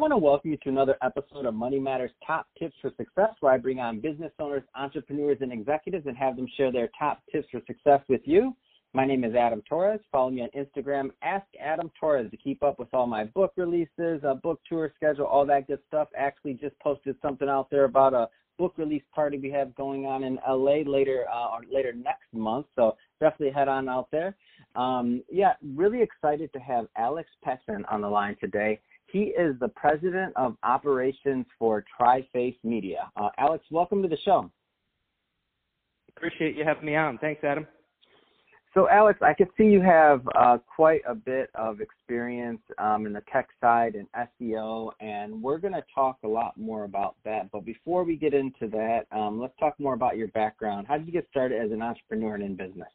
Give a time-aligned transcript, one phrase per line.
[0.00, 3.52] want to welcome you to another episode of Money Matters Top Tips for Success, where
[3.52, 7.46] I bring on business owners, entrepreneurs, and executives and have them share their top tips
[7.52, 8.56] for success with you.
[8.94, 10.00] My name is Adam Torres.
[10.10, 14.22] Follow me on Instagram, Ask Adam Torres, to keep up with all my book releases,
[14.24, 16.08] a book tour schedule, all that good stuff.
[16.16, 20.24] Actually, just posted something out there about a book release party we have going on
[20.24, 22.64] in LA later uh, or later next month.
[22.74, 24.34] So definitely head on out there.
[24.76, 28.80] Um, yeah, really excited to have Alex Pessin on the line today.
[29.12, 33.10] He is the president of operations for Triface Media.
[33.16, 34.50] Uh, Alex, welcome to the show.
[36.16, 37.18] Appreciate you having me on.
[37.18, 37.66] Thanks, Adam.
[38.72, 43.12] So, Alex, I can see you have uh, quite a bit of experience um, in
[43.12, 44.06] the tech side and
[44.40, 47.50] SEO, and we're going to talk a lot more about that.
[47.50, 50.86] But before we get into that, um, let's talk more about your background.
[50.86, 52.88] How did you get started as an entrepreneur and in business?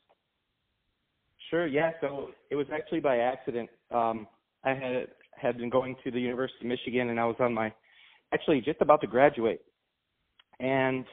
[1.50, 1.68] Sure.
[1.68, 1.92] Yeah.
[2.00, 3.70] So it was actually by accident.
[3.92, 4.28] Um,
[4.64, 5.08] I had
[5.42, 7.74] had been going to the University of Michigan, and I was on my
[8.34, 9.62] actually just about to graduate,
[10.60, 11.06] and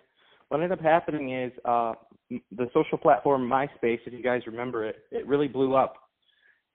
[0.48, 1.94] what ended up happening is uh,
[2.30, 5.94] the social platform MySpace, if you guys remember it, it really blew up,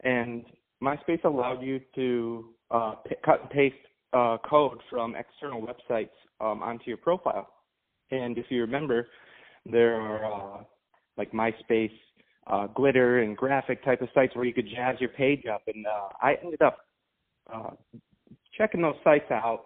[0.03, 0.45] and
[0.81, 3.75] MySpace allowed you to uh, cut and paste
[4.13, 6.09] uh, code from external websites
[6.39, 7.47] um, onto your profile.
[8.11, 9.07] And if you remember,
[9.65, 10.63] there are uh,
[11.17, 11.91] like MySpace
[12.47, 15.61] uh, glitter and graphic type of sites where you could jazz your page up.
[15.67, 16.77] And uh, I ended up
[17.53, 17.71] uh,
[18.57, 19.65] checking those sites out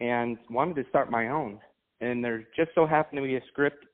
[0.00, 1.58] and wanted to start my own.
[2.00, 3.84] And there just so happened to be a script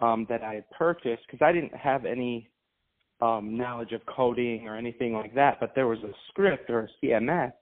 [0.00, 2.50] um, that I had purchased because I didn't have any
[3.20, 7.06] um, knowledge of coding or anything like that, but there was a script or a
[7.06, 7.52] CMS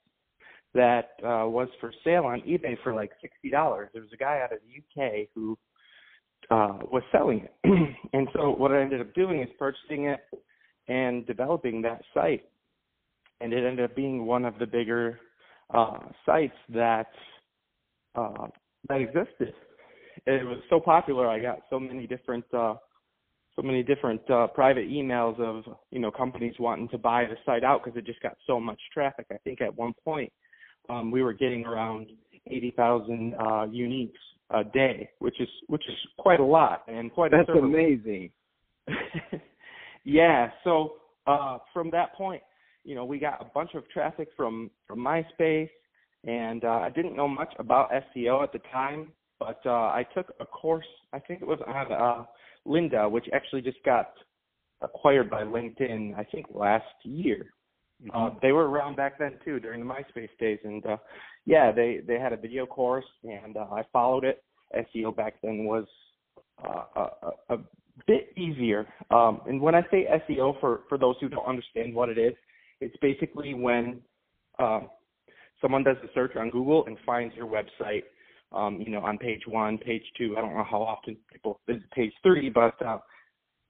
[0.74, 3.88] that uh, was for sale on eBay for like sixty dollars.
[3.92, 5.56] There was a guy out of the UK who
[6.50, 7.54] uh, was selling it,
[8.12, 10.20] and so what I ended up doing is purchasing it
[10.88, 12.44] and developing that site,
[13.40, 15.20] and it ended up being one of the bigger
[15.72, 17.08] uh, sites that
[18.14, 18.48] uh,
[18.88, 19.52] that existed
[20.26, 21.28] it was so popular.
[21.28, 22.74] I got so many different uh,
[23.54, 27.64] so many different uh, private emails of you know companies wanting to buy the site
[27.64, 29.26] out because it just got so much traffic.
[29.30, 30.32] I think at one point
[30.88, 32.08] um, we were getting around
[32.46, 34.12] eighty thousand uh, uniques
[34.50, 37.30] a day, which is which is quite a lot and quite.
[37.30, 38.30] That's amazing.
[40.04, 40.50] yeah.
[40.64, 40.94] So
[41.26, 42.42] uh, from that point,
[42.86, 45.70] you know, we got a bunch of traffic from from MySpace,
[46.24, 50.32] and uh, I didn't know much about SEO at the time but uh, I took
[50.40, 50.86] a course.
[51.12, 52.24] I think it was on uh,
[52.66, 54.12] Lynda, which actually just got
[54.80, 56.16] acquired by LinkedIn.
[56.16, 57.52] I think last year.
[58.02, 58.16] Mm-hmm.
[58.16, 60.96] Uh, they were around back then too during the MySpace days, and uh,
[61.44, 64.42] yeah, they they had a video course, and uh, I followed it.
[64.74, 65.86] SEO back then was
[66.66, 67.06] uh,
[67.48, 67.58] a, a
[68.06, 68.86] bit easier.
[69.10, 72.34] Um, and when I say SEO, for for those who don't understand what it is,
[72.80, 74.00] it's basically when
[74.58, 74.80] uh,
[75.60, 78.02] someone does a search on Google and finds your website
[78.52, 80.34] um, you know, on page one, page two.
[80.36, 82.98] I don't know how often people visit page three, but uh,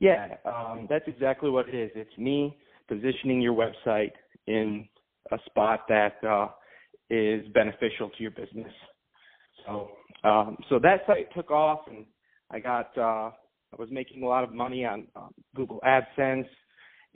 [0.01, 1.91] yeah, um, that's exactly what it is.
[1.95, 2.57] It's me
[2.89, 4.13] positioning your website
[4.47, 4.87] in
[5.33, 6.49] a spot that uh,
[7.11, 8.73] is beneficial to your business.
[9.65, 9.91] So,
[10.23, 12.05] um, so that site took off, and
[12.51, 16.47] I got uh, I was making a lot of money on um, Google AdSense,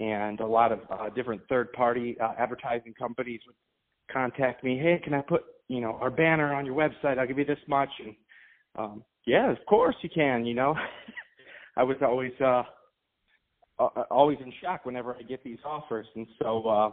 [0.00, 3.56] and a lot of uh, different third-party uh, advertising companies would
[4.12, 4.78] contact me.
[4.78, 7.16] Hey, can I put you know, our banner on your website.
[7.16, 7.88] I'll give you this much.
[8.04, 8.16] And
[8.76, 10.44] um, yeah, of course you can.
[10.44, 10.74] You know,
[11.76, 12.64] I was always uh,
[13.78, 16.90] uh, always in shock whenever I get these offers, and so uh,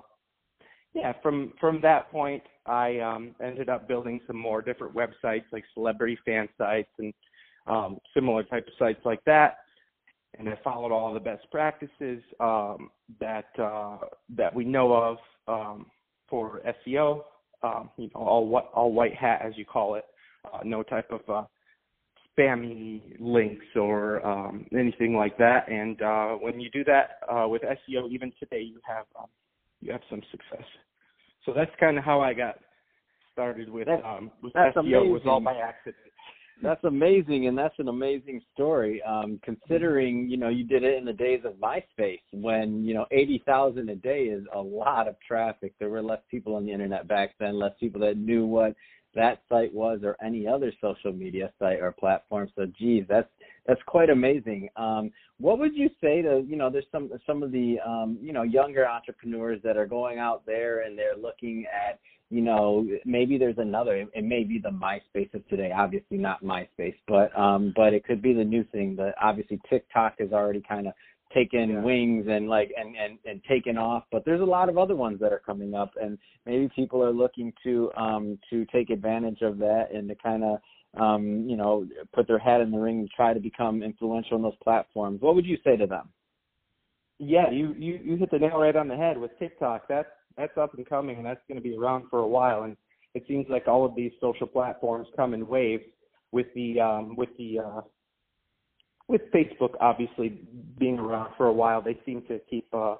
[0.94, 5.63] yeah, from from that point, I um, ended up building some more different websites like
[5.73, 7.12] celebrity fan sites and
[7.66, 9.57] um, similar type of sites like that.
[10.38, 12.89] And I followed all the best practices um,
[13.19, 13.97] that uh,
[14.35, 15.17] that we know of
[15.47, 15.85] um,
[16.29, 17.23] for SEO
[17.63, 20.05] um, you know, all white, all white hat as you call it,
[20.45, 21.43] uh, no type of uh,
[22.37, 25.69] spammy links or um, anything like that.
[25.69, 29.28] And uh, when you do that uh, with SEO, even today, you have um,
[29.81, 30.66] you have some success.
[31.46, 32.55] So that's kind of how I got
[33.31, 34.81] started with that's, um, with that's SEO.
[34.81, 35.05] Amazing.
[35.05, 35.97] It was all by accident.
[36.61, 39.01] That's amazing, and that's an amazing story.
[39.03, 43.05] Um, considering you know you did it in the days of MySpace, when you know
[43.11, 45.73] eighty thousand a day is a lot of traffic.
[45.79, 48.75] There were less people on the internet back then, less people that knew what
[49.13, 52.49] that site was or any other social media site or platform.
[52.55, 53.29] So, geez, that's
[53.67, 54.69] that's quite amazing.
[54.77, 56.71] Um, what would you say to you know?
[56.71, 60.81] There's some some of the um, you know younger entrepreneurs that are going out there
[60.81, 61.99] and they're looking at
[62.29, 63.96] you know, maybe there's another.
[64.14, 65.72] It, may be the MySpace of today.
[65.76, 68.96] Obviously not MySpace, but um, but it could be the new thing.
[68.97, 70.94] That obviously TikTok has already kind of
[71.34, 71.82] taken Yeah.
[71.82, 75.20] wings and like and and and taken off but there's a lot of other ones
[75.20, 79.58] that are coming up and maybe people are looking to um to take advantage of
[79.58, 80.59] that and to kind of
[81.02, 84.41] um you know put their hat in the ring and try to become influential on
[84.41, 86.08] those platforms what would you say to them
[87.20, 89.88] Yeah, you you you hit the nail right on the head with TikTok.
[89.90, 92.63] That's that's up and coming, and that's going to be around for a while.
[92.63, 92.78] And
[93.13, 95.84] it seems like all of these social platforms come in waves.
[96.31, 97.81] With the um, with the uh,
[99.07, 100.41] with Facebook obviously
[100.78, 102.95] being around for a while, they seem to keep uh,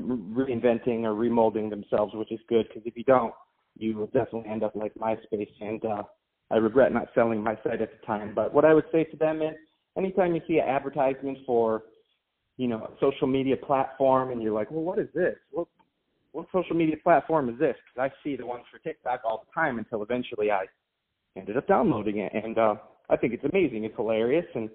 [0.00, 2.66] reinventing or remolding themselves, which is good.
[2.68, 3.32] Because if you don't,
[3.76, 5.48] you will definitely end up like MySpace.
[5.60, 6.02] And uh,
[6.50, 8.34] I regret not selling my site at the time.
[8.34, 9.54] But what I would say to them is,
[9.96, 11.84] anytime you see an advertisement for
[12.56, 15.34] you know, a social media platform and you're like, well, what is this?
[15.50, 15.68] What
[16.34, 17.76] what social media platform is this?
[17.86, 20.66] Because I see the ones for TikTok all the time until eventually I
[21.36, 22.74] ended up downloading it, and uh,
[23.08, 23.84] I think it's amazing.
[23.84, 24.68] It's hilarious, and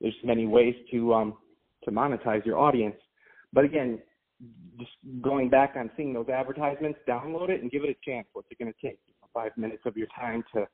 [0.00, 1.34] there's many ways to um
[1.84, 2.96] to monetize your audience.
[3.52, 4.00] But again,
[4.78, 8.26] just going back on seeing those advertisements, download it and give it a chance.
[8.32, 8.98] What's it going to take?
[9.34, 10.66] Five minutes of your time to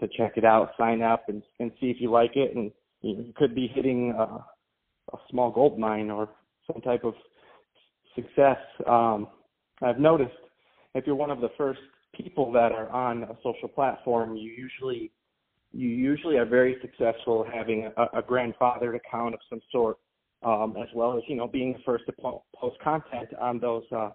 [0.00, 2.70] to check it out, sign up, and and see if you like it, and
[3.02, 4.14] you could be hitting.
[4.18, 4.38] Uh,
[5.12, 6.28] a small gold mine or
[6.70, 7.14] some type of
[8.14, 8.58] success.
[8.86, 9.28] Um,
[9.82, 10.34] I've noticed
[10.94, 11.80] if you're one of the first
[12.14, 15.10] people that are on a social platform, you usually
[15.72, 19.98] you usually are very successful having a, a grandfathered account of some sort,
[20.42, 23.84] um, as well as you know being the first to po- post content on those
[23.94, 24.10] uh,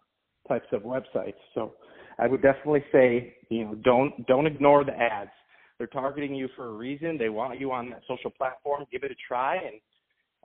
[0.48, 1.36] types of websites.
[1.54, 1.74] So
[2.18, 5.31] I would definitely say you know don't don't ignore the ads.
[5.78, 7.18] They're targeting you for a reason.
[7.18, 8.86] They want you on that social platform.
[8.92, 9.81] Give it a try and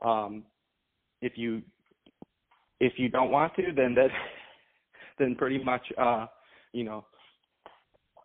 [0.03, 0.45] um,
[1.23, 1.63] if you
[2.81, 4.11] if you don't want to, then that
[5.19, 6.27] then pretty much uh,
[6.73, 7.05] you know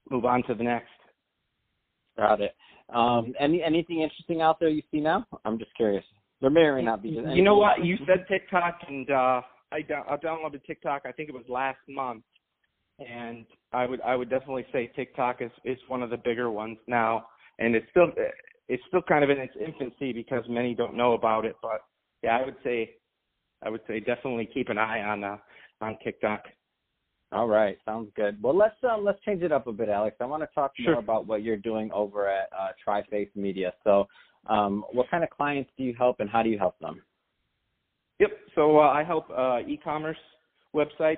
[0.09, 0.89] move on to the next.
[2.17, 2.55] got it
[2.93, 6.03] um any anything interesting out there you see now i'm just curious
[6.41, 7.85] there may or may not be You know what?
[7.85, 9.41] You said TikTok, and uh,
[9.71, 11.03] I, do- I downloaded TikTok.
[11.05, 12.23] I think it was last month,
[12.99, 16.77] and I would I would definitely say TikTok is is one of the bigger ones
[16.87, 17.27] now,
[17.59, 18.07] and it's still
[18.67, 21.55] it's still kind of in its infancy because many don't know about it.
[21.61, 21.81] But
[22.23, 22.95] yeah, I would say
[23.63, 25.37] I would say definitely keep an eye on uh,
[25.79, 26.43] on TikTok.
[27.31, 28.41] All right, sounds good.
[28.41, 30.17] Well, let's uh, let's change it up a bit, Alex.
[30.19, 30.93] I want to talk Sure.
[30.93, 33.73] more about what you're doing over at uh, Triface Media.
[33.85, 34.07] So,
[34.47, 37.01] um, what kind of clients do you help, and how do you help them?
[38.19, 38.29] Yep.
[38.53, 40.17] So uh, I help uh, e-commerce
[40.75, 41.17] websites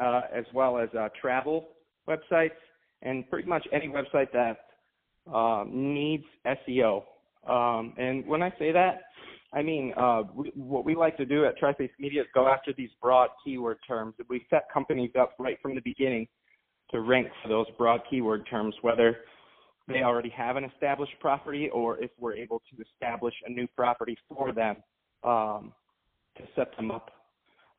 [0.00, 1.68] uh, as well as uh, travel
[2.08, 2.50] websites
[3.02, 4.56] and pretty much any website that
[5.32, 7.02] uh, needs SEO.
[7.46, 9.02] Um, and when I say that,
[9.52, 12.72] I mean uh, we, what we like to do at Triface Media is go after
[12.72, 14.14] these broad keyword terms.
[14.28, 16.28] We set companies up right from the beginning
[16.90, 19.18] to rank for those broad keyword terms, whether
[19.88, 24.16] they already have an established property or if we're able to establish a new property
[24.28, 24.76] for them.
[25.24, 25.72] Um,
[26.36, 27.10] to set them up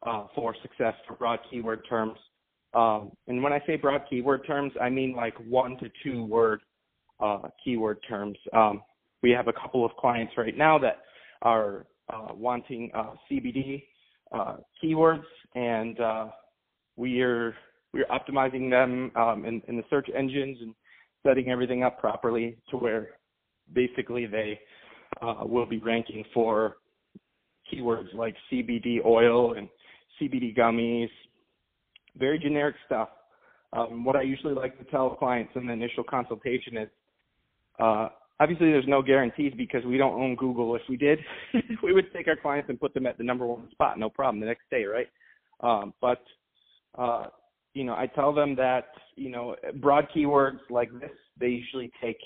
[0.04, 2.18] uh, for success for broad keyword terms.
[2.74, 6.62] Um, and when I say broad keyword terms, I mean like one to two word
[7.20, 8.38] uh, keyword terms.
[8.54, 8.82] Um,
[9.22, 11.02] we have a couple of clients right now that
[11.44, 13.84] are uh, wanting uh, CBD
[14.32, 15.24] uh, keywords,
[15.56, 15.98] and
[16.96, 17.56] we are
[17.94, 20.74] we're optimizing them um, in, in the search engines and
[21.26, 23.10] setting everything up properly to where
[23.74, 24.60] basically they
[25.22, 26.78] uh, will be ranking for
[27.72, 29.70] keywords like CBD oil and
[30.20, 31.10] CBD gummies,
[32.18, 33.10] very generic stuff.
[33.72, 36.90] Um, what I usually like to tell clients in the initial consultation is,
[37.80, 38.10] uh,
[38.40, 40.76] obviously there's no guarantees because we don't own Google.
[40.76, 41.20] If we did,
[41.84, 44.40] we would take our clients and put them at the number one spot, no problem,
[44.40, 45.08] the next day, right?
[45.62, 46.24] Um, but,
[46.98, 47.28] uh,
[47.74, 52.18] you know, I tell them that, you know, broad keywords like this, they usually take,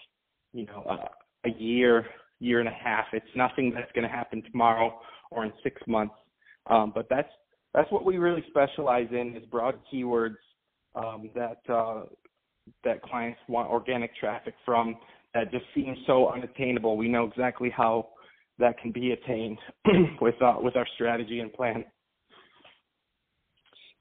[0.53, 1.07] you know, uh,
[1.45, 2.05] a year,
[2.39, 3.05] year and a half.
[3.13, 4.99] It's nothing that's going to happen tomorrow
[5.31, 6.15] or in six months.
[6.69, 7.29] Um, but that's
[7.73, 10.35] that's what we really specialize in is broad keywords
[10.95, 12.03] um, that uh,
[12.83, 14.97] that clients want organic traffic from
[15.37, 16.97] that just seems so unattainable.
[16.97, 18.09] We know exactly how
[18.57, 19.59] that can be attained
[20.21, 21.85] with uh, with our strategy and plan.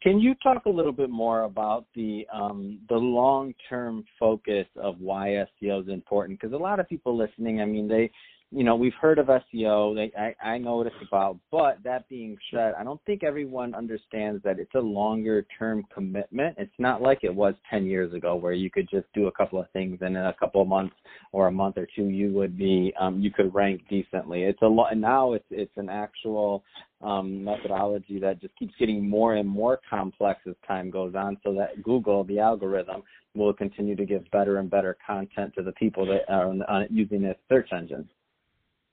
[0.02, 4.98] Can you talk a little bit more about the um, the long term focus of
[4.98, 6.40] why SEO is important?
[6.40, 8.10] Because a lot of people listening, I mean, they,
[8.52, 9.94] you know, we've heard of SEO.
[9.94, 11.38] They, I, I know what it's about.
[11.50, 16.54] But that being said, I don't think everyone understands that it's a longer term commitment.
[16.56, 19.58] It's not like it was ten years ago, where you could just do a couple
[19.58, 20.94] of things and in a couple of months
[21.32, 24.44] or a month or two, you would be, um, you could rank decently.
[24.44, 24.96] It's a lot.
[24.96, 26.62] Now it's it's an actual
[27.02, 31.52] um, methodology that just keeps getting more and more complex as time goes on so
[31.54, 33.02] that Google, the algorithm,
[33.34, 36.86] will continue to give better and better content to the people that are on, on
[36.90, 38.08] using its search engine.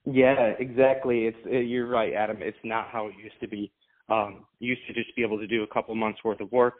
[0.05, 1.25] Yeah, exactly.
[1.25, 2.37] It's uh, you're right, Adam.
[2.41, 3.71] It's not how it used to be.
[4.09, 6.79] Um, you used to just be able to do a couple months worth of work,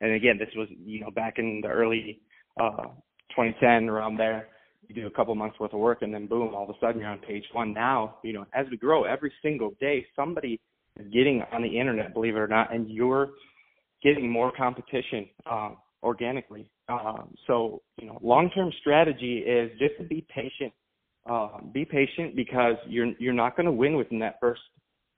[0.00, 2.20] and again, this was you know back in the early
[2.60, 2.82] uh,
[3.30, 4.48] 2010 around there.
[4.88, 7.00] You do a couple months worth of work, and then boom, all of a sudden
[7.00, 7.72] you're on page one.
[7.72, 10.60] Now, you know, as we grow, every single day somebody
[10.98, 13.30] is getting on the internet, believe it or not, and you're
[14.02, 15.70] getting more competition uh,
[16.02, 16.70] organically.
[16.88, 20.72] Um, so, you know, long-term strategy is just to be patient.
[21.28, 24.60] Uh, be patient because you're you're not going to win within that first,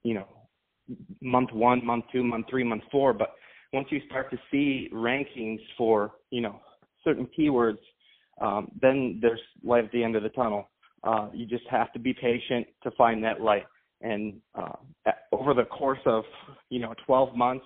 [0.03, 0.27] you know,
[1.21, 3.13] month one, month two, month three, month four.
[3.13, 3.35] But
[3.73, 6.59] once you start to see rankings for, you know,
[7.03, 7.77] certain keywords,
[8.41, 10.69] um, then there's light at the end of the tunnel.
[11.03, 13.65] Uh, you just have to be patient to find that light.
[14.01, 14.73] And uh,
[15.31, 16.23] over the course of,
[16.69, 17.65] you know, 12 months,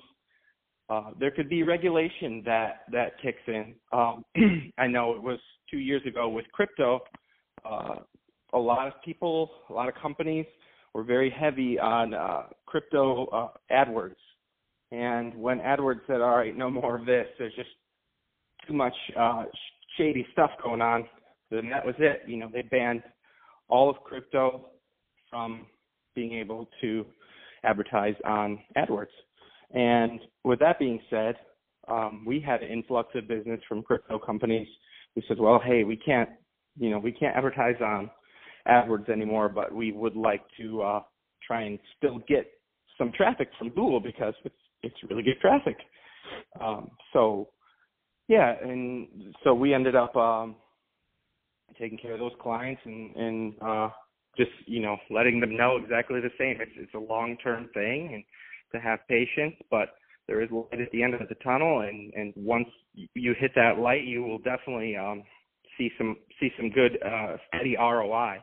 [0.90, 3.74] uh, there could be regulation that that kicks in.
[3.92, 4.26] Um,
[4.78, 5.40] I know it was
[5.72, 7.00] two years ago with crypto.
[7.64, 7.96] Uh,
[8.54, 10.46] a lot of people, a lot of companies
[10.94, 14.16] were very heavy on uh, crypto uh, AdWords,
[14.92, 17.70] and when AdWords said, "All right, no more of this," there's just
[18.68, 19.46] too much uh,
[19.98, 21.06] shady stuff going on.
[21.50, 22.22] Then that was it.
[22.28, 23.04] You know, they banned
[23.70, 24.70] all of crypto
[25.30, 25.66] from
[26.16, 27.06] being able to
[27.64, 29.08] advertise on AdWords.
[29.72, 31.36] And with that being said,
[31.88, 34.68] um, we had an influx of business from crypto companies
[35.16, 36.30] who said, well, hey, we can't,
[36.78, 38.10] you know, we can't advertise on
[38.68, 41.02] AdWords anymore, but we would like to uh,
[41.46, 42.48] try and still get
[42.98, 45.78] some traffic from Google because it's it's really good traffic.
[46.62, 47.50] Um, so
[48.28, 49.08] yeah, and
[49.44, 50.56] so we ended up um,
[51.80, 53.90] taking care of those clients and and uh,
[54.38, 56.58] just you know letting them know exactly the same.
[56.62, 58.24] It's it's a long term thing and
[58.74, 59.90] to have patience, but
[60.28, 63.80] there is light at the end of the tunnel, and and once you hit that
[63.80, 65.24] light, you will definitely um,
[65.78, 68.38] see some see some good uh, steady ROI.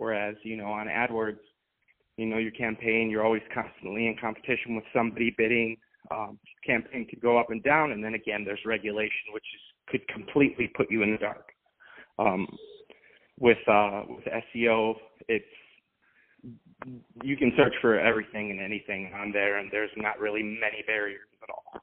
[0.00, 1.44] Whereas you know on AdWords,
[2.16, 5.76] you know your campaign, you're always constantly in competition with somebody bidding.
[6.10, 10.08] Um, campaign could go up and down, and then again there's regulation, which is could
[10.08, 11.50] completely put you in the dark.
[12.18, 12.48] Um,
[13.38, 14.94] with uh, with SEO,
[15.28, 15.44] it's
[17.22, 21.28] you can search for everything and anything on there, and there's not really many barriers
[21.42, 21.82] at all.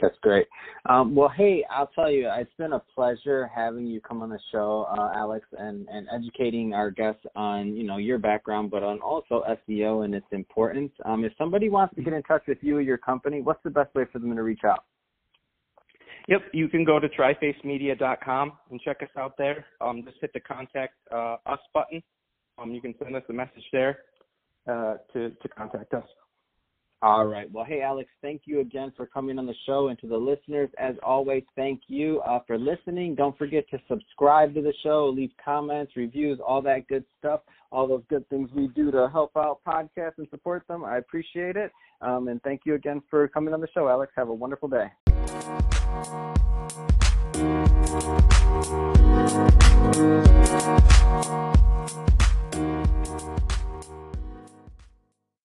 [0.00, 0.46] That's great.
[0.86, 4.40] Um, well, hey, I'll tell you, it's been a pleasure having you come on the
[4.50, 8.98] show, uh, Alex, and, and educating our guests on you know your background, but on
[9.00, 10.90] also SEO and its importance.
[11.04, 13.70] Um, if somebody wants to get in touch with you or your company, what's the
[13.70, 14.84] best way for them to reach out?
[16.26, 19.64] Yep, you can go to trifacemedia.com and check us out there.
[19.80, 22.02] Um, just hit the contact uh, us button,
[22.58, 23.98] um, you can send us a message there
[24.68, 26.04] uh, to to contact us.
[27.04, 27.52] All right.
[27.52, 29.88] Well, hey, Alex, thank you again for coming on the show.
[29.88, 33.14] And to the listeners, as always, thank you uh, for listening.
[33.14, 37.86] Don't forget to subscribe to the show, leave comments, reviews, all that good stuff, all
[37.86, 40.82] those good things we do to help out podcasts and support them.
[40.82, 41.72] I appreciate it.
[42.00, 44.10] Um, and thank you again for coming on the show, Alex.
[44.16, 44.90] Have a wonderful day.